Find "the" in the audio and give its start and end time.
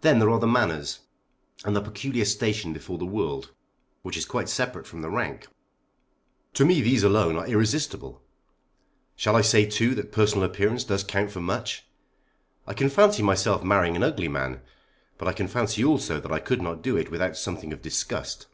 0.40-0.48, 1.76-1.80, 2.98-3.06, 5.00-5.08